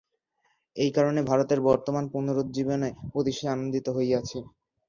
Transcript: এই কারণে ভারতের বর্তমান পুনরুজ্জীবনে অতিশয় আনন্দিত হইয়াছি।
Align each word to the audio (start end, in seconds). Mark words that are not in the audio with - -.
এই 0.75 0.91
কারণে 0.93 1.19
ভারতের 1.29 1.59
বর্তমান 1.67 2.03
পুনরুজ্জীবনে 2.13 2.89
অতিশয় 3.15 3.51
আনন্দিত 3.51 3.85
হইয়াছি। 3.89 4.37